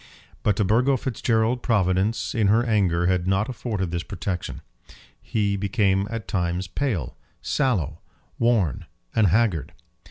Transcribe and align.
But 0.41 0.55
to 0.55 0.63
Burgo 0.63 0.97
Fitzgerald 0.97 1.61
Providence 1.61 2.33
in 2.33 2.47
her 2.47 2.63
anger 2.65 3.05
had 3.05 3.27
not 3.27 3.49
afforded 3.49 3.91
this 3.91 4.01
protection. 4.01 4.61
He 5.21 5.55
became 5.55 6.07
at 6.09 6.27
times 6.27 6.67
pale, 6.67 7.17
sallow, 7.43 7.99
worn, 8.39 8.87
and 9.15 9.27
haggard. 9.27 9.73